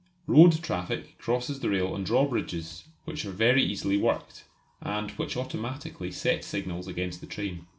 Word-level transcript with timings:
Road 0.25 0.63
traffic 0.63 1.15
crosses 1.19 1.59
the 1.59 1.69
rail 1.69 1.93
on 1.93 2.03
drawbridges, 2.03 2.85
which 3.05 3.23
are 3.23 3.29
very 3.31 3.63
easily 3.63 3.97
worked, 3.97 4.45
and 4.81 5.11
which 5.11 5.37
automatically 5.37 6.09
set 6.11 6.43
signals 6.43 6.87
against 6.87 7.21
the 7.21 7.27
train. 7.27 7.67